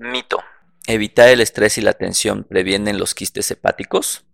[0.00, 0.38] Mito.
[0.86, 4.24] Evitar el estrés y la tensión previenen los quistes hepáticos.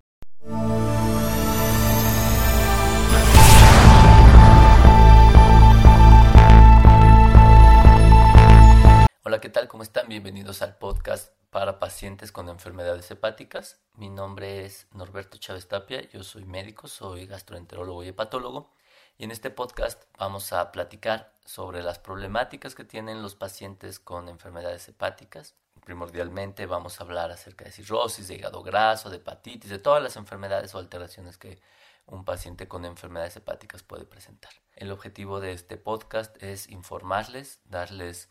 [9.23, 9.67] Hola, ¿qué tal?
[9.69, 10.07] ¿Cómo están?
[10.07, 13.81] Bienvenidos al podcast para pacientes con enfermedades hepáticas.
[13.95, 18.71] Mi nombre es Norberto Chávez Tapia, yo soy médico, soy gastroenterólogo y hepatólogo.
[19.17, 24.29] Y en este podcast vamos a platicar sobre las problemáticas que tienen los pacientes con
[24.29, 25.55] enfermedades hepáticas.
[25.85, 30.17] Primordialmente vamos a hablar acerca de cirrosis, de hígado graso, de hepatitis, de todas las
[30.17, 31.61] enfermedades o alteraciones que
[32.07, 34.53] un paciente con enfermedades hepáticas puede presentar.
[34.75, 38.29] El objetivo de este podcast es informarles, darles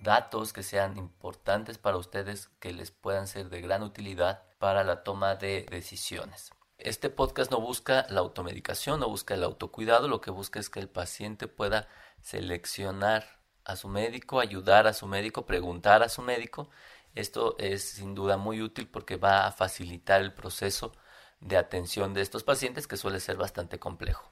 [0.00, 5.02] datos que sean importantes para ustedes, que les puedan ser de gran utilidad para la
[5.02, 6.50] toma de decisiones.
[6.78, 10.80] Este podcast no busca la automedicación, no busca el autocuidado, lo que busca es que
[10.80, 11.88] el paciente pueda
[12.20, 16.70] seleccionar a su médico, ayudar a su médico, preguntar a su médico.
[17.14, 20.92] Esto es sin duda muy útil porque va a facilitar el proceso
[21.40, 24.30] de atención de estos pacientes que suele ser bastante complejo.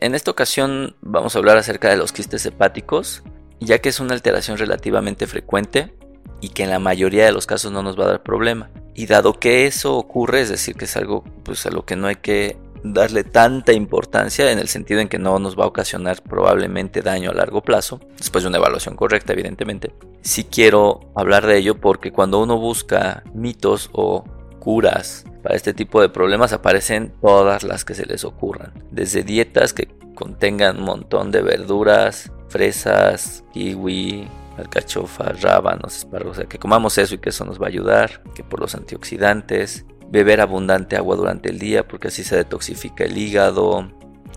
[0.00, 3.22] En esta ocasión vamos a hablar acerca de los quistes hepáticos,
[3.60, 5.94] ya que es una alteración relativamente frecuente
[6.40, 8.70] y que en la mayoría de los casos no nos va a dar problema.
[8.94, 12.08] Y dado que eso ocurre, es decir, que es algo pues, a lo que no
[12.08, 16.22] hay que darle tanta importancia en el sentido en que no nos va a ocasionar
[16.22, 19.94] probablemente daño a largo plazo, después de una evaluación correcta, evidentemente.
[20.22, 24.24] Sí quiero hablar de ello porque cuando uno busca mitos o
[24.58, 29.72] curas para este tipo de problemas aparecen todas las que se les ocurran, desde dietas
[29.72, 37.18] que contengan un montón de verduras, fresas, kiwi, alcachofa, rábanos, espárragos, que comamos eso y
[37.18, 41.58] que eso nos va a ayudar, que por los antioxidantes, beber abundante agua durante el
[41.58, 43.90] día porque así se detoxifica el hígado,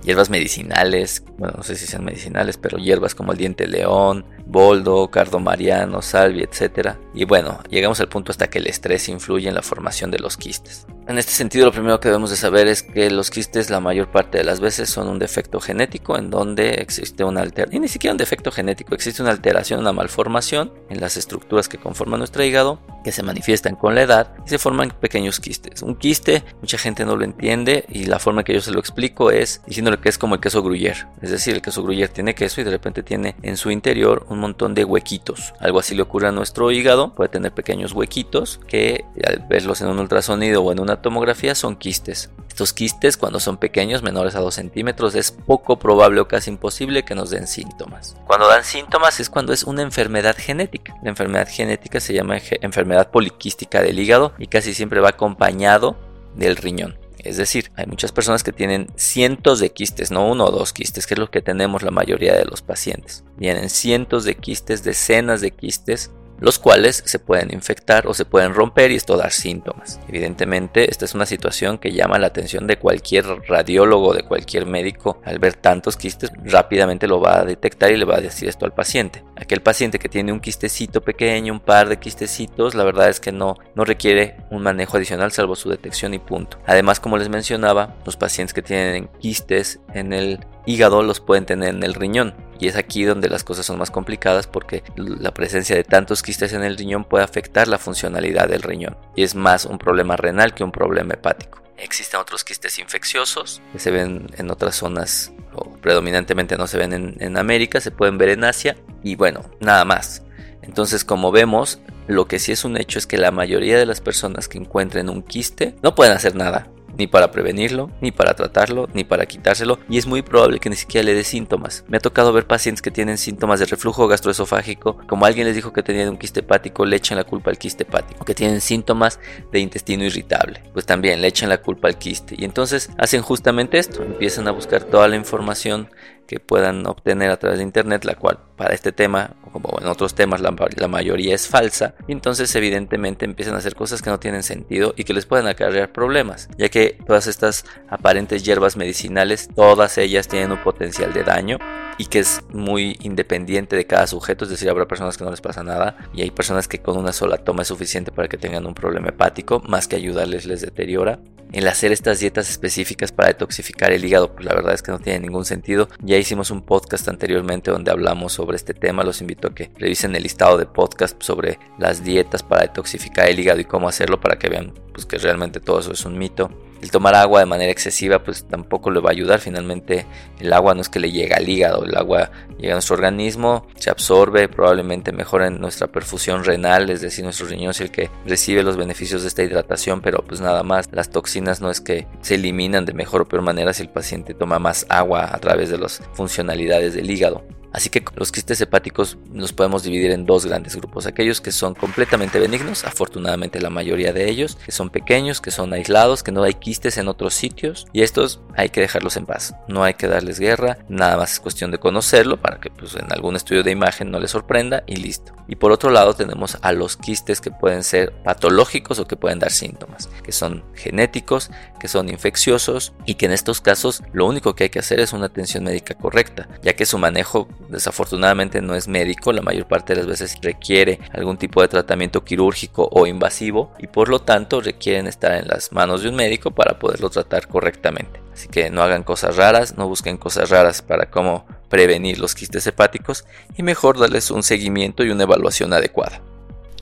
[0.04, 5.12] hierbas medicinales, bueno, no sé si sean medicinales, pero hierbas como el diente león, boldo,
[5.12, 6.96] cardo mariano, salvia, etc.
[7.14, 10.38] Y bueno, llegamos al punto hasta que el estrés influye en la formación de los
[10.38, 10.88] quistes.
[11.08, 14.10] En este sentido, lo primero que debemos de saber es que los quistes la mayor
[14.10, 17.88] parte de las veces son un defecto genético en donde existe una alteración, y ni
[17.88, 22.44] siquiera un defecto genético, existe una alteración, una malformación en las estructuras que conforman nuestro
[22.44, 25.84] hígado, que se manifiestan con la edad y se forman pequeños quistes.
[25.84, 29.30] Un quiste, mucha gente no lo entiende y la forma que yo se lo explico
[29.30, 31.06] es diciéndole que es como el queso gruyere.
[31.22, 34.40] Es decir, el queso gruyere tiene queso y de repente tiene en su interior un
[34.40, 35.54] montón de huequitos.
[35.60, 39.90] Algo así le ocurre a nuestro hígado, puede tener pequeños huequitos que al verlos en
[39.90, 42.30] un ultrasonido o en una tomografía son quistes.
[42.48, 47.04] Estos quistes cuando son pequeños, menores a 2 centímetros, es poco probable o casi imposible
[47.04, 48.16] que nos den síntomas.
[48.28, 50.96] Cuando dan síntomas es cuando es una enfermedad genética.
[51.04, 55.98] La enfermedad genética se llama enfermedad poliquística del hígado y casi siempre va acompañado
[56.36, 56.98] del riñón.
[57.26, 61.08] Es decir, hay muchas personas que tienen cientos de quistes, no uno o dos quistes,
[61.08, 63.24] que es lo que tenemos la mayoría de los pacientes.
[63.40, 68.54] Tienen cientos de quistes, decenas de quistes los cuales se pueden infectar o se pueden
[68.54, 70.00] romper y esto dar síntomas.
[70.08, 75.22] Evidentemente, esta es una situación que llama la atención de cualquier radiólogo, de cualquier médico.
[75.24, 78.66] Al ver tantos quistes, rápidamente lo va a detectar y le va a decir esto
[78.66, 79.24] al paciente.
[79.36, 83.32] Aquel paciente que tiene un quistecito pequeño, un par de quistecitos, la verdad es que
[83.32, 86.58] no, no requiere un manejo adicional salvo su detección y punto.
[86.66, 91.70] Además, como les mencionaba, los pacientes que tienen quistes en el hígado los pueden tener
[91.70, 92.34] en el riñón.
[92.60, 96.54] Y es aquí donde las cosas son más complicadas porque la presencia de tantos quistes
[96.54, 98.98] en el riñón puede afectar la funcionalidad del riñón.
[99.16, 101.65] Y es más un problema renal que un problema hepático.
[101.78, 106.94] Existen otros quistes infecciosos que se ven en otras zonas o predominantemente no se ven
[106.94, 110.24] en, en América, se pueden ver en Asia y bueno, nada más.
[110.62, 114.02] Entonces como vemos, lo que sí es un hecho es que la mayoría de las
[114.02, 118.88] personas que encuentren un quiste no pueden hacer nada ni para prevenirlo, ni para tratarlo,
[118.94, 121.84] ni para quitárselo, y es muy probable que ni siquiera le dé síntomas.
[121.88, 125.74] Me ha tocado ver pacientes que tienen síntomas de reflujo gastroesofágico, como alguien les dijo
[125.74, 129.20] que tenían un quiste hepático, le echan la culpa al quiste hepático, que tienen síntomas
[129.52, 133.78] de intestino irritable, pues también le echan la culpa al quiste, y entonces hacen justamente
[133.78, 135.90] esto, empiezan a buscar toda la información
[136.28, 140.16] que puedan obtener a través de internet, la cual para este tema, como en otros
[140.16, 140.52] temas, la,
[140.88, 145.04] mayoría es falsa, y entonces evidentemente empiezan a hacer cosas que no tienen sentido y
[145.04, 150.52] que les pueden acarrear problemas, ya que todas estas aparentes hierbas medicinales, todas ellas tienen
[150.52, 151.60] un potencial de daño
[151.98, 155.42] y que es muy independiente de cada sujeto, es decir, habrá personas que no les
[155.42, 158.66] pasa nada y hay personas que con una sola toma es suficiente para que tengan
[158.66, 161.20] un problema hepático, más que ayudarles les deteriora
[161.52, 165.00] el hacer estas dietas específicas para detoxificar el hígado, pues la verdad es que no
[165.00, 165.88] tiene ningún sentido.
[166.00, 170.16] Ya hicimos un podcast anteriormente donde hablamos sobre este tema, los invito a que revisen
[170.16, 174.38] el listado de podcast sobre las dietas para detoxificar el hígado y cómo hacerlo para
[174.38, 176.50] que vean pues, que realmente todo eso es un mito.
[176.82, 179.40] El tomar agua de manera excesiva pues tampoco le va a ayudar.
[179.40, 180.06] Finalmente
[180.40, 183.68] el agua no es que le llega al hígado, el agua llega a nuestro organismo,
[183.78, 188.64] se absorbe, probablemente mejora nuestra perfusión renal, es decir, nuestro riñón es el que recibe
[188.64, 190.90] los beneficios de esta hidratación, pero pues nada más.
[190.92, 194.34] Las toxinas no es que se eliminan de mejor o peor manera si el paciente
[194.34, 197.44] toma más agua a través de las funcionalidades del hígado.
[197.76, 201.76] Así que los quistes hepáticos los podemos dividir en dos grandes grupos, aquellos que son
[201.76, 206.44] completamente benignos, afortunadamente la mayoría de ellos, que son pequeños, que son aislados, que no
[206.44, 210.08] hay quistes en otros sitios y estos hay que dejarlos en paz, no hay que
[210.08, 213.72] darles guerra, nada más es cuestión de conocerlo para que pues, en algún estudio de
[213.72, 215.34] imagen no les sorprenda y listo.
[215.50, 219.40] Y por otro lado tenemos a los quistes que pueden ser patológicos o que pueden
[219.40, 224.56] dar síntomas, que son genéticos, que son infecciosos y que en estos casos lo único
[224.56, 228.76] que hay que hacer es una atención médica correcta, ya que su manejo desafortunadamente no
[228.76, 233.08] es médico, la mayor parte de las veces requiere algún tipo de tratamiento quirúrgico o
[233.08, 237.10] invasivo y por lo tanto requieren estar en las manos de un médico para poderlo
[237.10, 238.22] tratar correctamente.
[238.34, 242.68] Así que no hagan cosas raras, no busquen cosas raras para cómo prevenir los quistes
[242.68, 243.26] hepáticos
[243.58, 246.22] y mejor darles un seguimiento y una evaluación adecuada.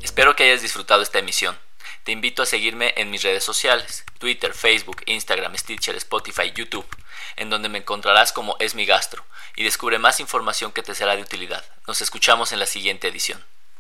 [0.02, 1.56] Espero que hayas disfrutado esta emisión.
[2.04, 6.86] Te invito a seguirme en mis redes sociales, Twitter, Facebook, Instagram, Stitcher, Spotify, YouTube,
[7.36, 9.26] en donde me encontrarás como Es mi Gastro
[9.56, 11.64] y descubre más información que te será de utilidad.
[11.88, 13.44] Nos escuchamos en la siguiente edición.